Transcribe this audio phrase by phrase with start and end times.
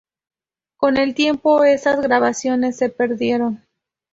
[0.77, 3.63] Con el tiempo esas grabaciones se perdieron.